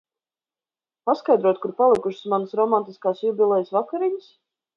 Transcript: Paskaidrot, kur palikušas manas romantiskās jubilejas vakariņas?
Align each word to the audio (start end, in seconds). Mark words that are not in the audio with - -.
Paskaidrot, 1.09 1.59
kur 1.65 1.75
palikušas 1.81 2.25
manas 2.33 2.57
romantiskās 2.61 3.23
jubilejas 3.27 3.71
vakariņas? 3.79 4.33